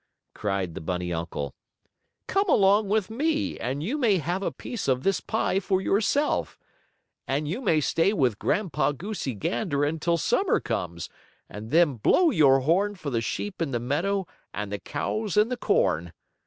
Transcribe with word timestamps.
cried 0.33 0.73
the 0.73 0.81
bunny 0.81 1.13
uncle. 1.13 1.53
"Come 2.25 2.49
along 2.49 2.89
with 2.89 3.11
me 3.11 3.59
and 3.59 3.83
you 3.83 3.99
may 3.99 4.17
have 4.17 4.41
a 4.41 4.51
piece 4.51 4.87
of 4.87 5.03
this 5.03 5.19
pie 5.21 5.59
for 5.59 5.79
yourself. 5.79 6.57
And 7.27 7.47
you 7.47 7.61
may 7.61 7.81
stay 7.81 8.11
with 8.11 8.39
Grandpa 8.39 8.93
Goosey 8.93 9.35
Gander 9.35 9.83
until 9.85 10.17
summer 10.17 10.59
comes, 10.59 11.07
and 11.47 11.69
then 11.69 11.97
blow 11.97 12.31
your 12.31 12.61
horn 12.61 12.95
for 12.95 13.11
the 13.11 13.21
sheep 13.21 13.61
in 13.61 13.69
the 13.69 13.79
meadow 13.79 14.25
and 14.55 14.71
the 14.71 14.79
cows 14.79 15.37
in 15.37 15.49
the 15.49 15.55
corn. 15.57 16.13